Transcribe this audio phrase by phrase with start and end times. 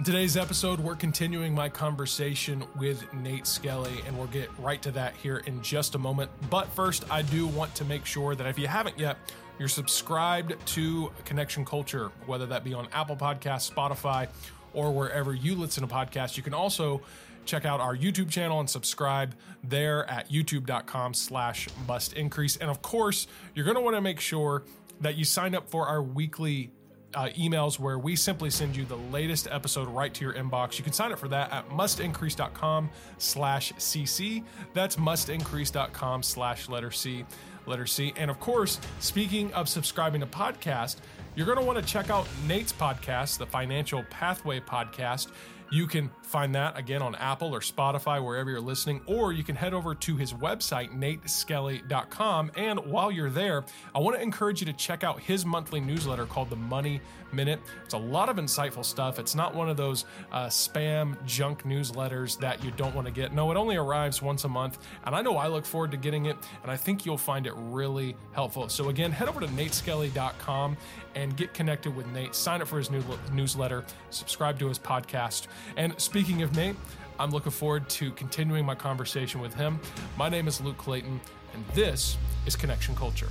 [0.00, 4.90] In today's episode, we're continuing my conversation with Nate Skelly, and we'll get right to
[4.92, 6.30] that here in just a moment.
[6.48, 9.18] But first, I do want to make sure that if you haven't yet,
[9.58, 14.28] you're subscribed to Connection Culture, whether that be on Apple Podcasts, Spotify,
[14.72, 16.34] or wherever you listen to podcasts.
[16.34, 17.02] You can also
[17.44, 22.56] check out our YouTube channel and subscribe there at youtube.com slash must increase.
[22.56, 24.62] And of course, you're going to want to make sure
[25.02, 26.70] that you sign up for our weekly
[27.14, 30.78] uh, emails where we simply send you the latest episode right to your inbox.
[30.78, 34.44] You can sign up for that at mustincrease.com slash cc.
[34.74, 37.24] That's mustincrease.com slash letter C,
[37.66, 38.12] letter C.
[38.16, 40.96] And of course, speaking of subscribing to podcast,
[41.34, 45.28] you're going to want to check out Nate's podcast, the Financial Pathway Podcast.
[45.70, 49.54] You can find that again on Apple or Spotify, wherever you're listening, or you can
[49.54, 52.50] head over to his website, nateskelly.com.
[52.56, 56.26] And while you're there, I want to encourage you to check out his monthly newsletter
[56.26, 57.00] called The Money
[57.32, 57.60] Minute.
[57.84, 59.18] It's a lot of insightful stuff.
[59.20, 63.32] It's not one of those uh, spam junk newsletters that you don't want to get.
[63.32, 64.78] No, it only arrives once a month.
[65.04, 67.52] And I know I look forward to getting it, and I think you'll find it
[67.56, 68.68] really helpful.
[68.68, 70.76] So, again, head over to nateskelly.com
[71.14, 72.34] and get connected with Nate.
[72.34, 75.46] Sign up for his new newsletter, subscribe to his podcast.
[75.76, 76.76] And speaking of Nate,
[77.18, 79.78] I'm looking forward to continuing my conversation with him.
[80.16, 81.20] My name is Luke Clayton,
[81.52, 82.16] and this
[82.46, 83.28] is Connection Culture.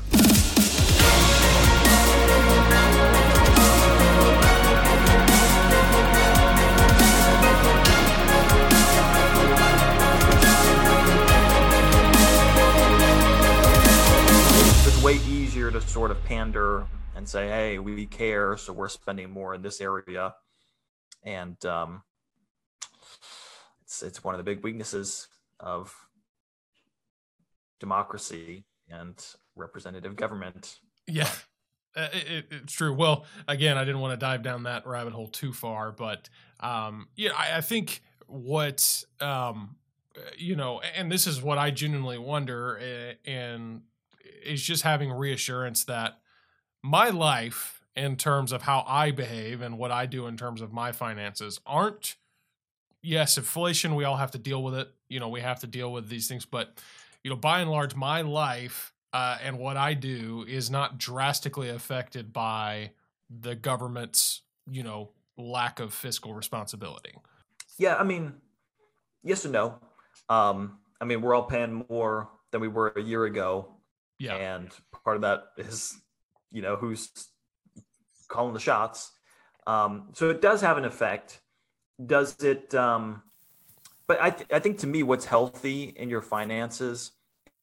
[14.85, 16.85] It's way easier to sort of pander
[17.15, 20.35] and say, "Hey, we care, so we're spending more in this area,"
[21.23, 22.03] and um,
[24.03, 25.27] it's one of the big weaknesses
[25.59, 25.93] of
[27.79, 29.23] democracy and
[29.55, 30.79] representative government.
[31.07, 31.29] Yeah,
[31.95, 32.93] uh, it, it, it's true.
[32.93, 37.07] Well, again, I didn't want to dive down that rabbit hole too far, but um,
[37.15, 39.75] yeah, I, I think what um,
[40.37, 43.81] you know, and this is what I genuinely wonder, uh, and
[44.43, 46.19] is just having reassurance that
[46.81, 50.71] my life, in terms of how I behave and what I do in terms of
[50.71, 52.15] my finances, aren't.
[53.01, 53.95] Yes, inflation.
[53.95, 54.89] We all have to deal with it.
[55.07, 56.79] You know, we have to deal with these things, but
[57.23, 61.69] you know, by and large, my life uh, and what I do is not drastically
[61.69, 62.91] affected by
[63.29, 67.13] the government's, you know, lack of fiscal responsibility.
[67.77, 68.33] Yeah, I mean,
[69.23, 69.79] yes and no.
[70.29, 73.73] Um, I mean, we're all paying more than we were a year ago.
[74.19, 74.35] Yeah.
[74.35, 74.69] And
[75.03, 75.97] part of that is,
[76.51, 77.09] you know, who's
[78.27, 79.11] calling the shots.
[79.65, 81.39] Um, so it does have an effect.
[82.05, 82.73] Does it?
[82.73, 83.23] Um,
[84.07, 87.11] but I, th- I think to me, what's healthy in your finances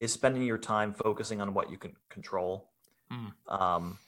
[0.00, 2.68] is spending your time focusing on what you can control.
[3.12, 3.32] Mm.
[3.48, 3.98] Um,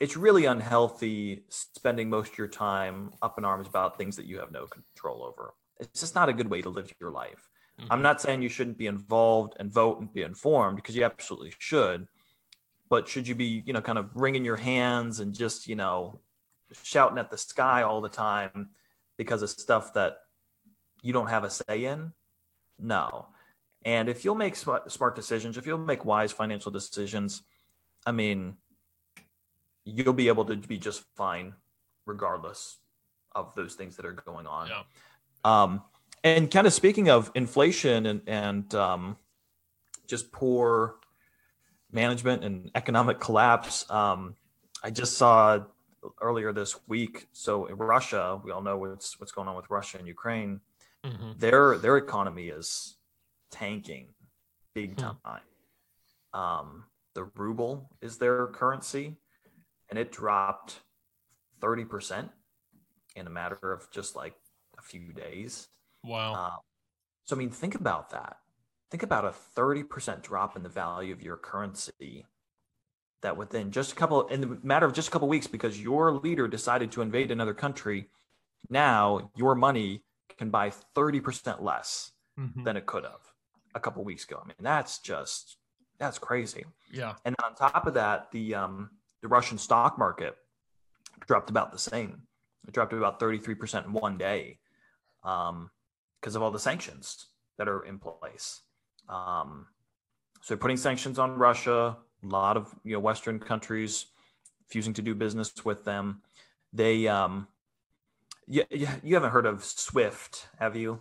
[0.00, 4.38] it's really unhealthy spending most of your time up in arms about things that you
[4.38, 5.54] have no control over.
[5.80, 7.50] It's just not a good way to live your life.
[7.80, 7.92] Mm-hmm.
[7.92, 11.52] I'm not saying you shouldn't be involved and vote and be informed because you absolutely
[11.58, 12.06] should.
[12.88, 16.20] But should you be, you know, kind of wringing your hands and just, you know,
[16.82, 18.70] shouting at the sky all the time
[19.16, 20.18] because of stuff that
[21.02, 22.12] you don't have a say in?
[22.78, 23.26] No.
[23.84, 27.42] And if you'll make smart decisions, if you'll make wise financial decisions,
[28.06, 28.56] I mean,
[29.84, 31.54] you'll be able to be just fine
[32.06, 32.78] regardless
[33.34, 34.68] of those things that are going on.
[34.68, 34.82] Yeah.
[35.44, 35.82] Um,
[36.22, 39.16] and kind of speaking of inflation and, and um,
[40.06, 40.96] just poor
[41.90, 44.36] management and economic collapse, um,
[44.84, 45.60] I just saw
[46.20, 47.28] earlier this week.
[47.32, 50.60] So in Russia, we all know what's what's going on with Russia and Ukraine.
[51.04, 51.32] Mm-hmm.
[51.38, 52.96] Their their economy is
[53.50, 54.08] tanking
[54.74, 55.10] big Hmm.
[55.24, 55.42] time.
[56.32, 59.16] Um, the ruble is their currency,
[59.90, 60.80] and it dropped
[61.60, 62.30] thirty percent
[63.14, 64.34] in a matter of just like
[64.78, 65.68] a few days.
[66.04, 66.34] Wow.
[66.34, 66.56] Uh,
[67.24, 68.38] so I mean, think about that.
[68.90, 72.26] Think about a thirty percent drop in the value of your currency.
[73.22, 76.10] That within just a couple, in the matter of just a couple weeks, because your
[76.12, 78.08] leader decided to invade another country,
[78.68, 80.02] now your money
[80.38, 82.64] can buy thirty percent less Mhm.
[82.64, 83.20] than it could have
[83.74, 84.40] a couple weeks ago.
[84.42, 85.56] I mean, that's just
[85.98, 86.64] that's crazy.
[86.90, 87.14] Yeah.
[87.24, 90.36] And on top of that, the um, the Russian stock market
[91.28, 92.26] dropped about the same.
[92.66, 94.58] It dropped about thirty three percent in one day
[95.22, 95.70] um,
[96.20, 97.26] because of all the sanctions
[97.56, 98.62] that are in place.
[99.08, 99.68] Um,
[100.40, 101.98] so putting sanctions on Russia.
[102.22, 104.06] A lot of you know Western countries
[104.68, 106.22] refusing to do business with them.
[106.72, 107.48] They um,
[108.46, 111.00] yeah, yeah, you haven't heard of SWIFT, have you?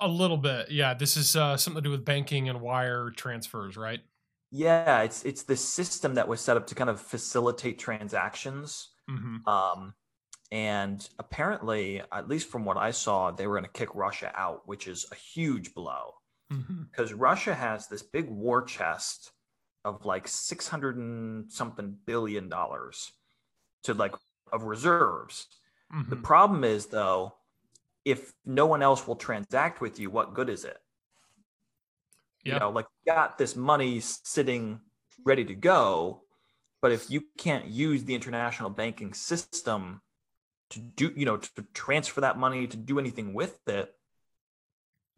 [0.00, 0.70] A little bit.
[0.70, 0.94] Yeah.
[0.94, 4.00] This is uh, something to do with banking and wire transfers, right?
[4.50, 8.88] Yeah, it's it's the system that was set up to kind of facilitate transactions.
[9.10, 9.48] Mm-hmm.
[9.48, 9.94] Um,
[10.50, 14.62] and apparently, at least from what I saw, they were going to kick Russia out,
[14.66, 16.14] which is a huge blow
[16.48, 17.20] because mm-hmm.
[17.20, 19.32] Russia has this big war chest
[19.84, 23.12] of like 600 and something billion dollars
[23.84, 24.14] to like
[24.52, 25.46] of reserves.
[25.94, 26.10] Mm-hmm.
[26.10, 27.34] The problem is though,
[28.04, 30.78] if no one else will transact with you, what good is it?
[32.44, 32.54] Yep.
[32.54, 34.80] You know, like got this money sitting
[35.24, 36.22] ready to go,
[36.80, 40.00] but if you can't use the international banking system
[40.70, 43.94] to do, you know, to transfer that money to do anything with it,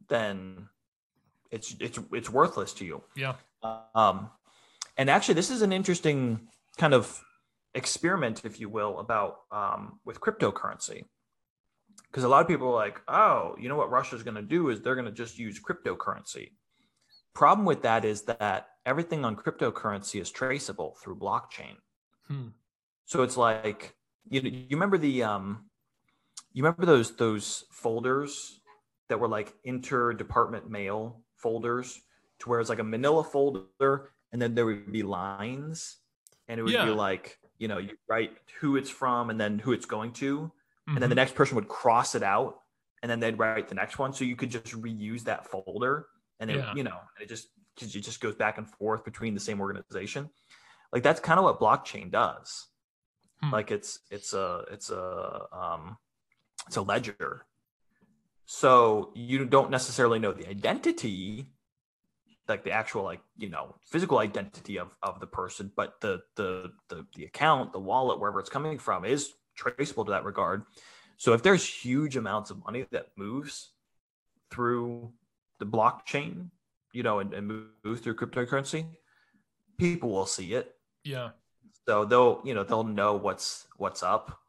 [0.08, 0.68] then
[1.50, 3.02] it's it's it's worthless to you.
[3.14, 3.34] Yeah.
[3.94, 4.30] Um,
[4.96, 6.48] and actually, this is an interesting
[6.78, 7.20] kind of
[7.74, 11.04] experiment, if you will, about um, with cryptocurrency.
[12.10, 14.68] Because a lot of people are like, oh, you know what Russia's going to do
[14.70, 16.50] is they're going to just use cryptocurrency.
[17.34, 21.76] Problem with that is that everything on cryptocurrency is traceable through blockchain.
[22.26, 22.48] Hmm.
[23.04, 23.94] So it's like
[24.28, 25.66] you you remember the um
[26.52, 28.60] you remember those those folders
[29.08, 32.00] that were like interdepartment mail folders
[32.40, 35.96] to where it's like a manila folder and then there would be lines
[36.48, 36.84] and it would yeah.
[36.84, 40.38] be like you know you write who it's from and then who it's going to
[40.38, 40.94] mm-hmm.
[40.94, 41.20] and then the mm-hmm.
[41.20, 42.60] next person would cross it out
[43.02, 46.06] and then they'd write the next one so you could just reuse that folder
[46.38, 46.74] and it yeah.
[46.74, 47.48] you know it just
[47.80, 50.28] it just goes back and forth between the same organization
[50.92, 52.66] like that's kind of what blockchain does
[53.42, 53.50] hmm.
[53.50, 55.96] like it's it's a it's a um
[56.66, 57.46] it's a ledger
[58.52, 61.52] so you don't necessarily know the identity,
[62.50, 66.72] like the actual like you know physical identity of of the person, but the the
[66.88, 70.64] the the account, the wallet, wherever it's coming from, is traceable to that regard.
[71.16, 73.72] So if there's huge amounts of money that moves
[74.50, 75.12] through
[75.58, 76.48] the blockchain,
[76.92, 77.46] you know, and, and
[77.84, 78.86] move through cryptocurrency,
[79.78, 80.74] people will see it.
[81.04, 81.30] Yeah.
[81.86, 84.40] So they'll, you know, they'll know what's what's up.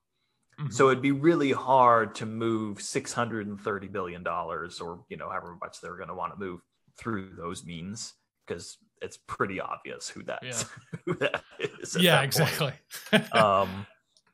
[0.60, 0.72] Mm-hmm.
[0.72, 5.82] So it'd be really hard to move 630 billion dollars or you know however much
[5.82, 6.62] they're going to want to move
[6.98, 8.14] through those means
[8.46, 10.64] because it's pretty obvious who that yeah.
[11.06, 11.96] who that is.
[12.00, 12.74] Yeah, that exactly.
[13.32, 13.86] um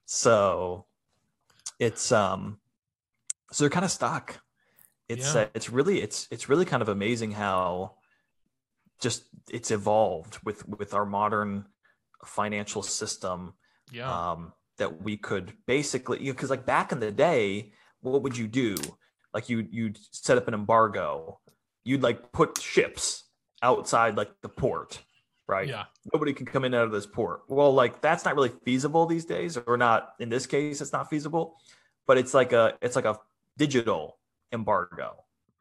[0.05, 0.85] so
[1.79, 2.59] it's um
[3.51, 4.39] so they're kind of stuck.
[5.07, 5.41] It's yeah.
[5.41, 7.95] uh, it's really it's it's really kind of amazing how
[8.99, 11.65] just it's evolved with with our modern
[12.25, 13.53] financial system.
[13.91, 14.31] Yeah.
[14.31, 17.71] Um that we could basically because you know, like back in the day
[18.01, 18.75] what would you do
[19.33, 21.39] like you you'd set up an embargo
[21.87, 23.23] you'd like put ships
[23.63, 24.99] outside like the port
[25.47, 28.51] right yeah nobody can come in out of this port well like that's not really
[28.65, 31.57] feasible these days or not in this case it's not feasible
[32.05, 33.17] but it's like a it's like a
[33.57, 34.17] digital
[34.51, 35.15] embargo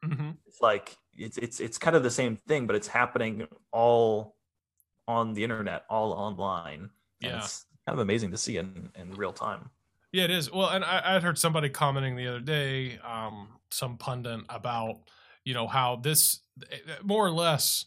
[0.05, 0.31] mm-hmm.
[0.45, 4.35] it's like it's it's it's kind of the same thing but it's happening all
[5.07, 6.89] on the internet all online
[7.21, 9.69] yeah It's kind of amazing to see in, in real time.
[10.11, 10.51] Yeah, it is.
[10.51, 14.99] Well, and I, I heard somebody commenting the other day, um, some pundit about,
[15.47, 16.41] you know, how this
[17.01, 17.85] more or less,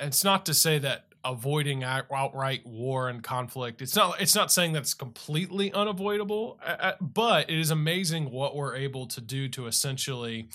[0.00, 4.72] it's not to say that avoiding outright war and conflict it's not it's not saying
[4.72, 6.60] that's completely unavoidable
[7.00, 10.48] but it is amazing what we're able to do to essentially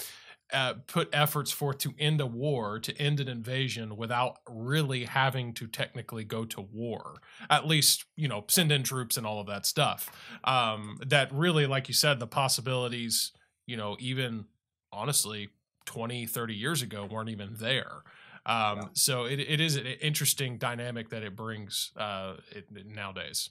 [0.53, 5.51] uh, put efforts forth to end a war, to end an invasion without really having
[5.51, 7.15] to technically go to war.
[7.49, 10.11] At least, you know, send in troops and all of that stuff.
[10.43, 13.31] Um, that really, like you said, the possibilities,
[13.65, 14.45] you know, even
[14.91, 15.49] honestly,
[15.85, 18.03] 20, 30 years ago weren't even there.
[18.45, 18.83] Um, yeah.
[18.93, 23.49] So it, it is an interesting dynamic that it brings uh, it, nowadays.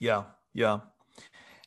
[0.00, 0.80] Yeah, yeah.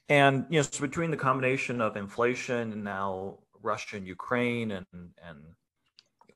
[0.10, 4.86] And, you know, so between the combination of inflation and now Russia and Ukraine and
[4.94, 5.40] and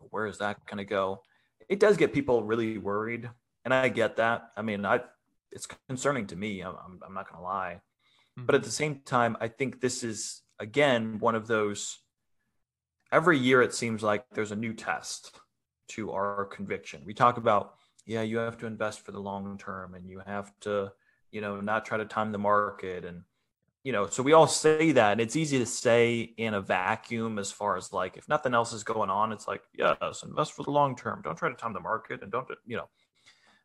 [0.10, 1.22] where is that going to go?
[1.70, 3.30] It does get people really worried,
[3.64, 4.52] and I get that.
[4.58, 5.02] I mean, I
[5.52, 6.62] it's concerning to me.
[6.62, 7.82] I'm I'm not going to lie,
[8.38, 8.46] mm-hmm.
[8.46, 12.00] but at the same time, I think this is again one of those.
[13.12, 15.40] Every year, it seems like there's a new test
[15.90, 17.02] to our conviction.
[17.06, 17.76] We talk about,
[18.06, 20.92] yeah, you have to invest for the long term, and you have to,
[21.32, 23.24] you know, not try to time the market, and
[23.84, 27.40] you know, so we all say that, and it's easy to say in a vacuum
[27.40, 30.64] as far as like if nothing else is going on, it's like, yes, invest for
[30.64, 31.22] the long term.
[31.24, 32.90] Don't try to time the market and don't, you know.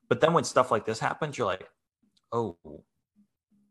[0.08, 1.68] But then when stuff like this happens, you're like,
[2.30, 2.56] oh,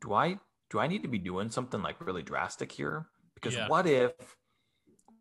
[0.02, 0.38] do I
[0.70, 3.08] do I need to be doing something like really drastic here?
[3.36, 3.68] Because yeah.
[3.68, 4.12] what if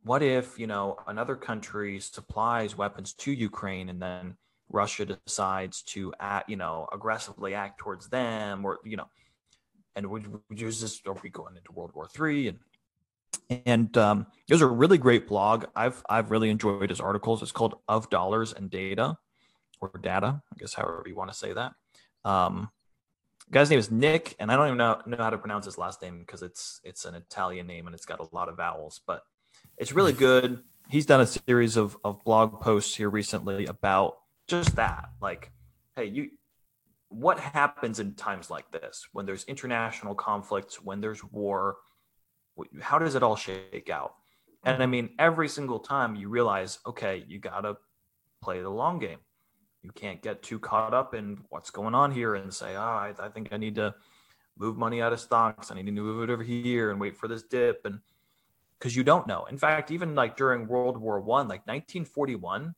[0.04, 4.36] what if, you know, another country supplies weapons to Ukraine and then
[4.68, 9.06] Russia decides to act, you know, aggressively act towards them or, you know,
[9.94, 12.48] and we, we use this are we going into world war three?
[12.48, 12.58] And
[13.66, 15.66] and um, was a really great blog.
[15.76, 17.42] I've i've really enjoyed his articles.
[17.42, 19.16] It's called of dollars and data
[19.80, 21.72] or data i guess however you want to say that.
[22.24, 22.70] Um,
[23.50, 26.00] guy's name is Nick, and I don't even know, know how to pronounce his last
[26.02, 29.22] name because it's it's an Italian name and it's got a lot of vowels, but
[29.78, 30.62] it's really good.
[30.88, 35.10] He's done a series of of blog posts here recently about just that.
[35.20, 35.52] Like,
[35.96, 36.30] hey, you
[37.08, 41.76] what happens in times like this when there's international conflicts, when there's war,
[42.80, 44.14] how does it all shake out?
[44.64, 47.76] And I mean, every single time you realize, okay, you got to
[48.42, 49.18] play the long game.
[49.82, 53.12] You can't get too caught up in what's going on here and say, oh, I,
[53.18, 53.94] I think I need to
[54.56, 55.70] move money out of stocks.
[55.70, 57.84] I need to move it over here and wait for this dip.
[57.84, 57.98] And
[58.82, 59.44] because you don't know.
[59.44, 62.74] In fact, even like during World War One, like 1941,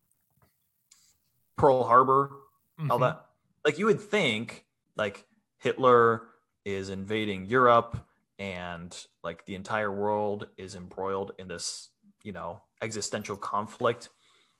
[1.56, 2.30] Pearl Harbor,
[2.78, 2.90] mm-hmm.
[2.90, 3.24] all that,
[3.64, 5.24] like you would think like
[5.60, 6.24] Hitler
[6.66, 7.96] is invading Europe
[8.38, 11.88] and like the entire world is embroiled in this,
[12.22, 14.10] you know, existential conflict.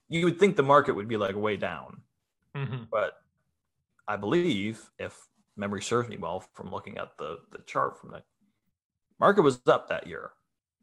[0.09, 2.01] You would think the market would be like way down.
[2.57, 2.85] Mm-hmm.
[2.91, 3.19] But
[4.09, 5.15] I believe, if
[5.59, 8.23] memory serves me well from looking at the, the chart from the
[9.21, 10.31] market was up that year.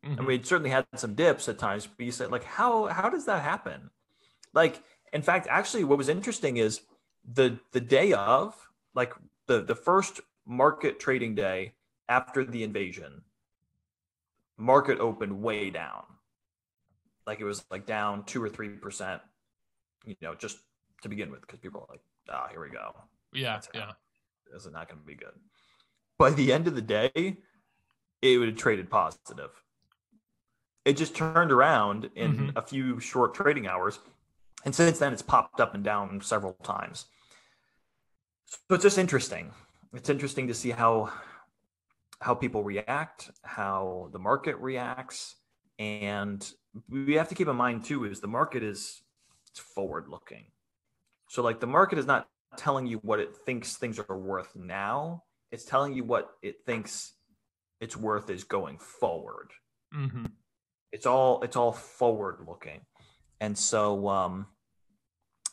[0.05, 0.17] Mm-hmm.
[0.17, 3.25] And we certainly had some dips at times, but you said, like, how how does
[3.25, 3.89] that happen?
[4.53, 6.81] Like, in fact, actually what was interesting is
[7.33, 8.55] the the day of,
[8.95, 9.13] like
[9.47, 11.73] the the first market trading day
[12.09, 13.21] after the invasion,
[14.57, 16.03] market opened way down.
[17.27, 19.21] Like it was like down two or three percent,
[20.05, 20.57] you know, just
[21.03, 22.95] to begin with, because people are like, ah, oh, here we go.
[23.33, 23.91] Yeah, yeah.
[24.51, 25.33] This is not going to be good.
[26.17, 27.37] By the end of the day,
[28.21, 29.51] it would have traded positive.
[30.85, 32.57] It just turned around in mm-hmm.
[32.57, 33.99] a few short trading hours.
[34.65, 37.05] And since then, it's popped up and down several times.
[38.45, 39.51] So it's just interesting.
[39.93, 41.11] It's interesting to see how
[42.19, 45.35] how people react, how the market reacts,
[45.79, 46.51] and
[46.87, 49.01] we have to keep in mind too is the market is
[49.49, 50.45] it's forward looking.
[51.27, 55.23] So like the market is not telling you what it thinks things are worth now.
[55.51, 57.13] It's telling you what it thinks
[57.79, 59.51] its worth is going forward.
[59.93, 60.25] Mm-hmm.
[60.91, 62.81] It's all it's all forward looking,
[63.39, 64.47] and so um,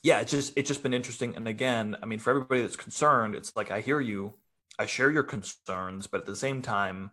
[0.02, 1.36] yeah, it's just it's just been interesting.
[1.36, 4.34] And again, I mean, for everybody that's concerned, it's like I hear you,
[4.78, 7.10] I share your concerns, but at the same time,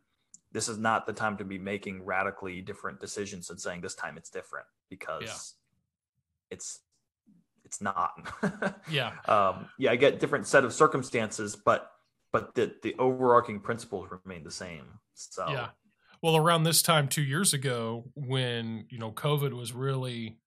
[0.51, 4.17] this is not the time to be making radically different decisions and saying this time
[4.17, 5.33] it's different because yeah.
[6.51, 6.79] it's
[7.65, 8.11] it's not.
[8.89, 9.13] yeah.
[9.27, 11.91] Um, yeah, I get different set of circumstances, but
[12.31, 14.85] but the the overarching principles remain the same.
[15.13, 15.67] So yeah.
[16.25, 20.39] Well, around this time two years ago, when you know COVID was really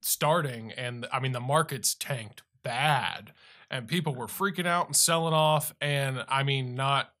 [0.00, 3.32] starting, and I mean the markets tanked bad,
[3.70, 7.12] and people were freaking out and selling off, and I mean not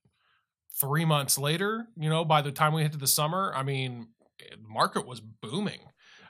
[0.80, 4.08] three months later, you know, by the time we hit to the summer, I mean,
[4.36, 5.82] the market was booming.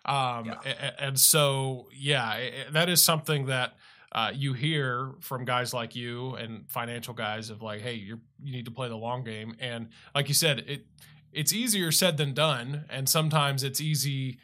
[0.04, 0.54] Um, yeah.
[0.66, 3.78] and, and, so, yeah, it, that is something that
[4.14, 8.52] uh, you hear from guys like you and financial guys of like, hey, you you
[8.52, 9.54] need to play the long game.
[9.58, 10.84] And like you said, it
[11.32, 14.38] it's easier said than done, and sometimes it's easy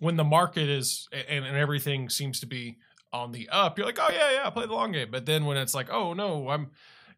[0.00, 2.78] when the market is and, and everything seems to be
[3.12, 3.78] on the up.
[3.78, 5.08] You're like, oh yeah, yeah, play the long game.
[5.10, 6.70] But then when it's like, oh no, I'm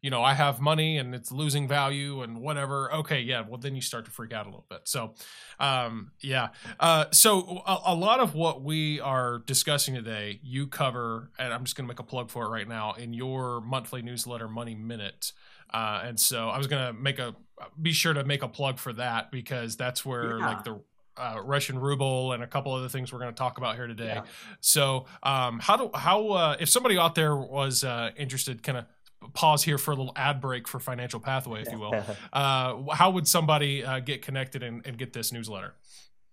[0.04, 2.92] you know, I have money and it's losing value and whatever.
[2.92, 4.82] Okay, yeah, well then you start to freak out a little bit.
[4.84, 5.14] So,
[5.58, 6.48] um, yeah.
[6.78, 11.64] Uh, so a, a, lot of what we are discussing today, you cover, and I'm
[11.64, 14.74] just going to make a plug for it right now in your monthly newsletter, Money
[14.74, 15.32] Minute.
[15.72, 17.34] Uh, and so I was going to make a
[17.80, 20.46] be sure to make a plug for that because that's where yeah.
[20.46, 20.80] like the
[21.16, 24.14] uh, Russian ruble and a couple other things we're going to talk about here today.
[24.16, 24.24] Yeah.
[24.60, 28.86] So, um, how do how uh, if somebody out there was uh, interested, kind of
[29.32, 31.94] pause here for a little ad break for Financial Pathway, if you will.
[32.32, 35.74] Uh, how would somebody uh, get connected and, and, get this newsletter?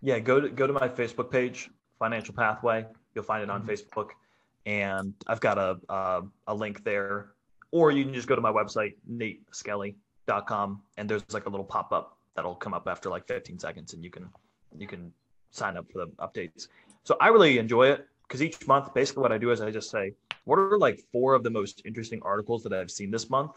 [0.01, 1.69] Yeah, go to go to my Facebook page,
[1.99, 2.85] Financial Pathway.
[3.13, 3.69] You'll find it on mm-hmm.
[3.69, 4.09] Facebook,
[4.65, 7.30] and I've got a, a, a link there.
[7.71, 11.91] Or you can just go to my website, nateskelly.com, and there's like a little pop
[11.91, 14.29] up that'll come up after like 15 seconds, and you can
[14.77, 15.11] you can
[15.51, 16.67] sign up for the updates.
[17.03, 19.89] So I really enjoy it because each month, basically, what I do is I just
[19.89, 20.13] say,
[20.45, 23.51] what are like four of the most interesting articles that I've seen this month?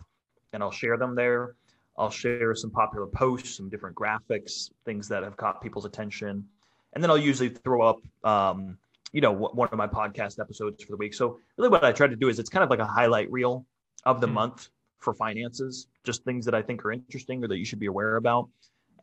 [0.53, 1.55] And I'll share them there.
[1.97, 6.45] I'll share some popular posts, some different graphics, things that have caught people's attention.
[6.93, 8.79] And then I'll usually throw up, um,
[9.13, 11.15] you know, one of my podcast episodes for the week.
[11.15, 13.65] So really what I try to do is it's kind of like a highlight reel
[14.07, 14.35] of the mm-hmm.
[14.35, 14.69] month
[14.99, 18.17] for finances, just things that I think are interesting or that you should be aware
[18.17, 18.49] about.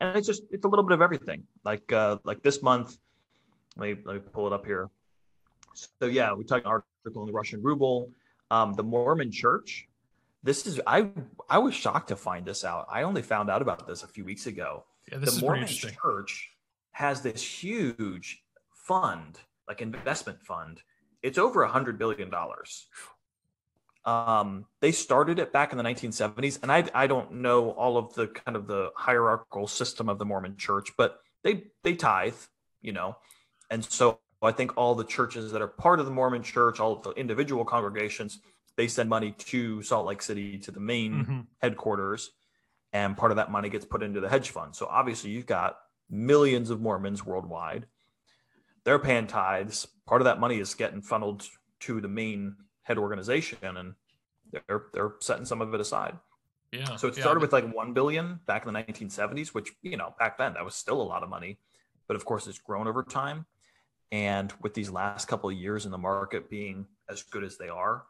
[0.00, 1.44] And it's just, it's a little bit of everything.
[1.64, 2.98] Like, uh, like this month,
[3.76, 4.90] let me, let me pull it up here.
[5.74, 8.10] So yeah, we talked article in the Russian ruble.
[8.50, 9.88] Um, the Mormon Church.
[10.42, 11.08] This is I
[11.48, 12.86] I was shocked to find this out.
[12.90, 14.84] I only found out about this a few weeks ago.
[15.10, 16.50] Yeah, this the Mormon Church
[16.90, 18.42] has this huge
[18.74, 20.82] fund, like investment fund.
[21.22, 22.88] It's over a hundred billion dollars.
[24.04, 28.14] Um, they started it back in the 1970s, and I I don't know all of
[28.14, 32.34] the kind of the hierarchical system of the Mormon Church, but they they tithe,
[32.80, 33.16] you know,
[33.70, 36.94] and so I think all the churches that are part of the Mormon Church, all
[36.94, 38.40] of the individual congregations,
[38.76, 41.40] they send money to Salt Lake City to the main Mm-hmm.
[41.60, 42.30] headquarters,
[42.92, 44.74] and part of that money gets put into the hedge fund.
[44.74, 45.76] So obviously, you've got
[46.10, 47.86] millions of Mormons worldwide.
[48.84, 49.86] They're paying tithes.
[50.06, 51.46] Part of that money is getting funneled
[51.80, 53.94] to the main head organization, and
[54.52, 56.16] they're they're setting some of it aside.
[56.72, 56.96] Yeah.
[56.96, 60.14] So it yeah, started with like one billion back in the 1970s, which you know
[60.18, 61.58] back then that was still a lot of money,
[62.08, 63.46] but of course it's grown over time.
[64.10, 67.68] And with these last couple of years in the market being as good as they
[67.68, 68.04] are,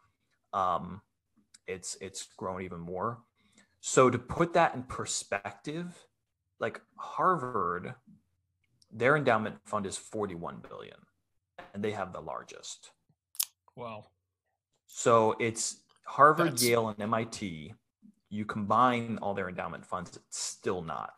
[0.52, 1.00] um,
[1.66, 3.18] it's it's grown even more.
[3.80, 6.06] So to put that in perspective,
[6.60, 7.94] like Harvard,
[8.92, 10.98] their endowment fund is 41 billion,
[11.74, 12.90] and they have the largest.
[13.74, 14.10] Well,
[14.94, 17.74] So it's Harvard, That's- Yale, and MIT.
[18.28, 21.12] You combine all their endowment funds, it's still not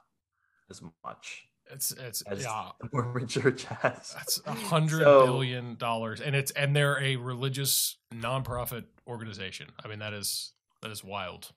[0.70, 2.70] as much it's it's yeah.
[2.80, 4.12] the Mormon Church has.
[4.14, 9.68] That's a hundred So- billion dollars, and it's and they're a religious nonprofit organization.
[9.84, 10.52] I mean, that is
[10.82, 11.52] that is wild.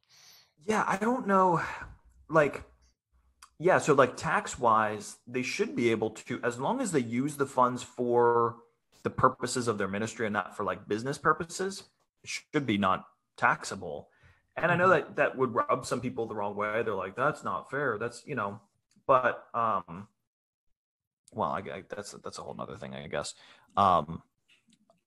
[0.65, 1.61] Yeah, I don't know.
[2.29, 2.63] Like,
[3.59, 7.37] yeah, so like tax wise, they should be able to, as long as they use
[7.37, 8.57] the funds for
[9.03, 11.83] the purposes of their ministry and not for like business purposes,
[12.27, 13.05] should be not
[13.35, 14.09] taxable.
[14.55, 16.81] And I know that that would rub some people the wrong way.
[16.83, 17.97] They're like, that's not fair.
[17.99, 18.59] That's, you know,
[19.05, 20.07] but, um,
[21.33, 23.33] well, I, I that's that's a whole nother thing, I guess.
[23.75, 24.23] Um,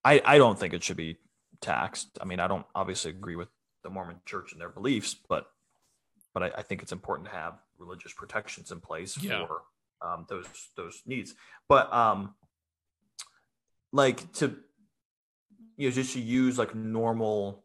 [0.05, 1.17] I I don't think it should be
[1.61, 2.19] taxed.
[2.21, 3.49] I mean, I don't obviously agree with
[3.83, 5.47] the Mormon Church and their beliefs, but
[6.35, 9.47] but I, I think it's important to have religious protections in place Yeah.
[9.47, 9.63] for
[10.03, 10.47] um, those
[10.77, 11.35] those needs.
[11.69, 12.35] But um,
[13.93, 14.59] like to
[15.81, 17.65] you know just to use like normal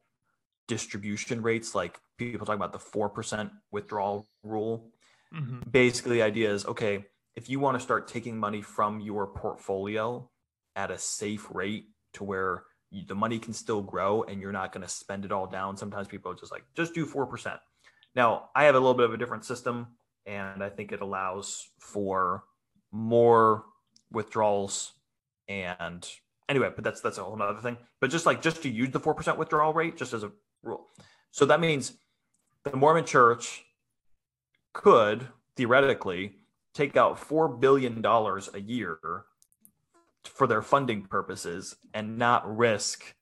[0.67, 4.91] distribution rates, like people talk about the four percent withdrawal rule.
[5.31, 7.05] Hmm basically the idea is okay
[7.35, 10.29] if you want to start taking money from your portfolio
[10.75, 14.71] at a safe rate to where you, the money can still grow and you're not
[14.71, 17.59] going to spend it all down sometimes people are just like just do 4%
[18.15, 19.87] now i have a little bit of a different system
[20.25, 22.43] and i think it allows for
[22.91, 23.65] more
[24.11, 24.93] withdrawals
[25.49, 26.07] and
[26.49, 28.99] anyway but that's that's a whole other thing but just like just to use the
[28.99, 30.31] 4% withdrawal rate just as a
[30.63, 30.87] rule
[31.31, 31.93] so that means
[32.63, 33.63] the mormon church
[34.73, 36.35] could theoretically
[36.73, 38.97] take out four billion dollars a year
[40.25, 43.15] for their funding purposes and not risk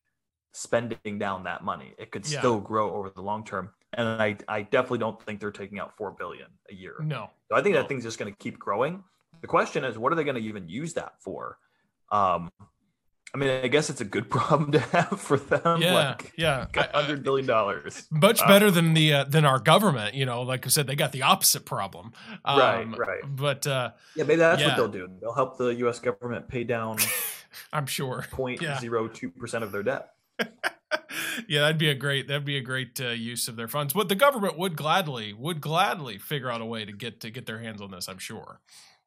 [0.53, 1.93] spending down that money.
[1.97, 2.39] It could Yeah.
[2.39, 3.71] still grow over the long term.
[3.93, 6.95] And I, I definitely don't think they're taking out four billion a year.
[7.01, 7.29] No.
[7.51, 7.81] So I think No.
[7.81, 9.03] that thing's just going to keep growing.
[9.41, 11.57] The question is, what are they going to even use that for?
[12.11, 12.51] Um,
[13.35, 15.81] I mean, I guess it's a good problem to have for them.
[15.81, 15.93] Yeah.
[15.93, 16.67] like yeah.
[16.77, 18.05] I- I- hundred billion dollars.
[18.11, 20.13] much Uh, better than the uh, than our government.
[20.13, 22.13] You know, like I said, they got the opposite problem.
[22.45, 23.21] Um, Right, right.
[23.25, 24.67] But uh, Yeah, maybe that's Yeah.
[24.69, 25.09] what they'll do.
[25.19, 25.99] They'll help the U.S.
[25.99, 26.97] government pay down
[27.73, 28.25] I'm sure.
[28.31, 30.09] 0.02 percent of their debt.
[31.47, 33.93] yeah, that'd be a great that'd be a great uh, use of their funds.
[33.93, 37.45] But the government would gladly would gladly figure out a way to get to get
[37.45, 38.07] their hands on this.
[38.07, 38.59] I'm sure.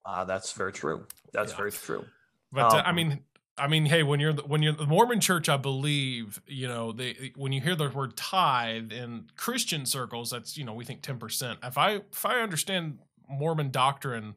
[0.04, 1.06] Uh, that's very true.
[1.32, 1.56] That's Yeah.
[1.56, 2.04] very true.
[2.52, 3.24] But uh, I Um, mean,
[3.59, 6.92] I mean, hey, when you're the- when you're the Mormon Church, I believe you know
[6.92, 11.03] they when you hear the word tithe in Christian circles, that's you know we think
[11.03, 11.59] ten percent.
[11.62, 14.35] If I if I understand Mormon doctrine,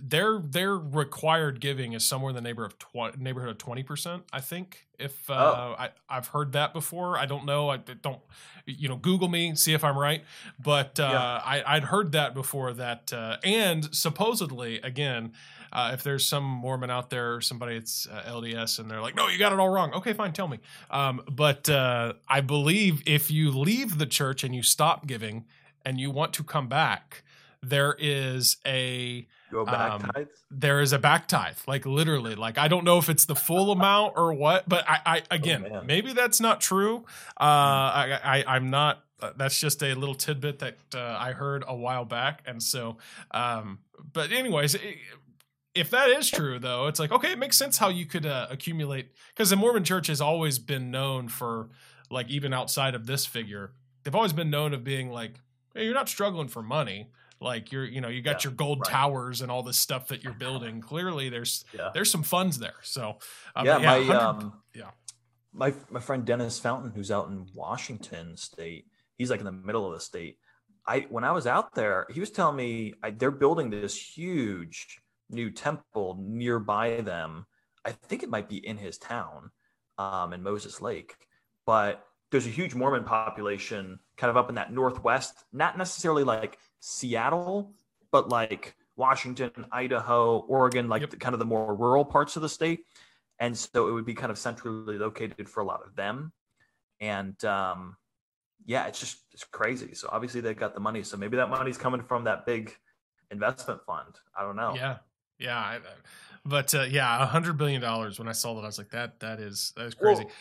[0.00, 2.78] their their required giving is somewhere in the neighborhood of
[3.12, 4.22] tw- neighborhood of twenty percent.
[4.32, 5.74] I think if uh, Oh.
[5.78, 7.18] I I've heard that before.
[7.18, 7.70] I don't know.
[7.70, 8.20] I don't
[8.66, 10.24] you know Google me see if I'm right.
[10.62, 11.20] But uh, Yeah.
[11.44, 15.32] I I'd heard that before that uh, and supposedly again.
[15.74, 19.28] Uh, if there's some Mormon out there, somebody that's uh, LDS, and they're like, "No,
[19.28, 20.60] you got it all wrong." Okay, fine, tell me.
[20.90, 25.44] Um, but uh, I believe if you leave the church and you stop giving,
[25.84, 27.24] and you want to come back,
[27.62, 29.26] there is a
[29.66, 30.10] back Um,
[30.50, 32.34] there is a back tithe, like literally.
[32.34, 35.62] Like I don't know if it's the full amount or what, but I, I again,
[35.62, 35.86] man.
[35.86, 37.04] maybe that's not true.
[37.38, 39.04] Uh, I, I I'm not.
[39.20, 42.96] uh, That's just a little tidbit that uh, I heard a while back, and so.
[43.30, 43.78] Um,
[44.12, 44.76] but anyways.
[44.76, 44.96] i
[45.74, 48.46] if that is true, though, it's like okay, it makes sense how you could uh,
[48.50, 51.70] accumulate because the Mormon Church has always been known for,
[52.10, 55.40] like, even outside of this figure, they've always been known of being like,
[55.74, 57.10] hey, you're not struggling for money.
[57.40, 58.88] Like you're, you know, you got Yeah, your gold right.
[58.90, 60.80] towers and all this stuff that you're building.
[60.80, 61.90] Clearly, there's Yeah.
[61.92, 62.76] there's some funds there.
[62.82, 63.18] So
[63.56, 64.92] uh, yeah, but my um, yeah.
[65.52, 69.86] my my friend Dennis Fountain, who's out in Washington State, he's like in the middle
[69.86, 70.38] of the state.
[70.86, 74.98] I when I was out there, he was telling me I, they're building this huge
[75.30, 77.46] new temple nearby them.
[77.84, 79.50] I think it might be in his town,
[79.98, 81.14] um, in Moses Lake,
[81.66, 86.58] but there's a huge Mormon population kind of up in that northwest, not necessarily like
[86.80, 87.72] Seattle,
[88.10, 91.10] but like Washington, Idaho, Oregon, like Yep.
[91.10, 92.86] the, kind of the more rural parts of the state.
[93.38, 96.32] And so it would be kind of centrally located for a lot of them.
[97.00, 97.96] And um,
[98.64, 99.94] yeah, it's just it's crazy.
[99.94, 101.02] So obviously they've got the money.
[101.02, 102.74] So maybe that money's coming from that big
[103.30, 104.14] investment fund.
[104.38, 104.74] I don't know.
[104.76, 104.98] Yeah,
[105.44, 105.58] yeah.
[105.58, 105.78] I,
[106.46, 108.18] but uh, yeah, a hundred billion dollars.
[108.18, 110.24] When I saw that, I was like, that that is that is crazy.
[110.24, 110.32] Well,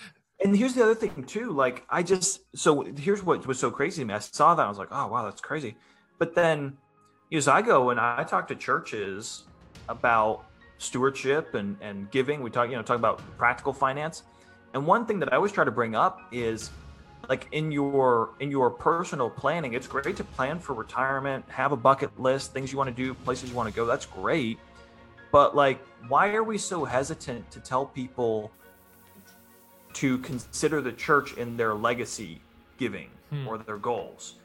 [0.43, 1.51] and here's the other thing too.
[1.51, 4.13] Like I just so here's what was so crazy to me.
[4.13, 5.75] I saw that I was like, oh wow, that's crazy.
[6.19, 6.77] But then,
[7.29, 9.43] you know, as I go and I talk to churches
[9.87, 10.45] about
[10.77, 14.23] stewardship and and giving, we talk you know talk about practical finance.
[14.73, 16.71] And one thing that I always try to bring up is
[17.29, 21.77] like in your in your personal planning, it's great to plan for retirement, have a
[21.77, 23.85] bucket list, things you want to do, places you want to go.
[23.85, 24.59] That's great.
[25.33, 28.51] But like, why are we so hesitant to tell people?
[29.93, 32.41] to consider the church in their legacy
[32.77, 33.47] giving hmm.
[33.47, 34.35] or their goals.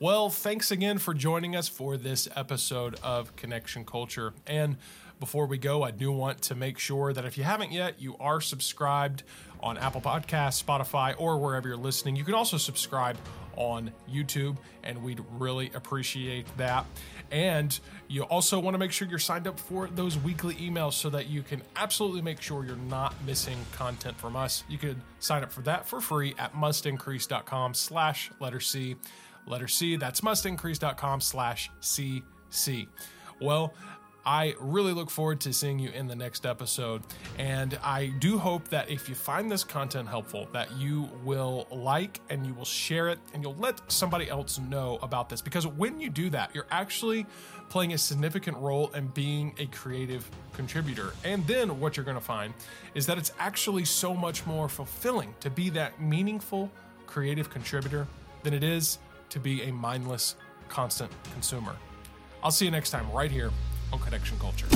[0.00, 4.32] Well, thanks again for joining us for this episode of Connection Culture.
[4.46, 4.76] And
[5.20, 8.16] before we go, I do want to make sure that if you haven't yet, you
[8.18, 9.22] are subscribed
[9.60, 12.16] on Apple Podcasts, Spotify, or wherever you're listening.
[12.16, 13.16] You can also subscribe
[13.54, 16.84] on YouTube, and we'd really appreciate that.
[17.32, 17.76] And
[18.08, 21.28] you also want to make sure you're signed up for those weekly emails so that
[21.28, 24.64] you can absolutely make sure you're not missing content from us.
[24.68, 28.96] You could sign up for that for free at mustincrease.com slash letter C.
[29.46, 32.86] Letter C, that's mustincrease.com slash CC.
[33.40, 33.74] Well,
[34.24, 37.02] I really look forward to seeing you in the next episode.
[37.38, 42.20] And I do hope that if you find this content helpful, that you will like
[42.30, 45.42] and you will share it and you'll let somebody else know about this.
[45.42, 47.26] Because when you do that, you're actually
[47.68, 51.14] playing a significant role in being a creative contributor.
[51.24, 52.54] And then what you're going to find
[52.94, 56.70] is that it's actually so much more fulfilling to be that meaningful
[57.06, 58.06] creative contributor
[58.42, 58.98] than it is
[59.30, 60.36] to be a mindless,
[60.68, 61.74] constant consumer.
[62.42, 63.50] I'll see you next time right here
[63.92, 64.66] on Connection Culture.